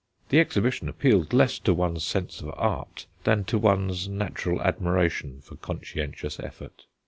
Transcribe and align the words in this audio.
The 0.29 0.39
exhibition 0.39 0.89
appealed 0.89 1.31
less 1.31 1.59
to 1.59 1.75
one's 1.75 2.03
sense 2.03 2.41
of 2.41 2.49
art 2.57 3.05
than 3.23 3.43
to 3.43 3.59
one's 3.59 4.07
natural 4.07 4.59
admiration 4.63 5.41
for 5.41 5.57
conscientious 5.57 6.39
effort. 6.39 6.85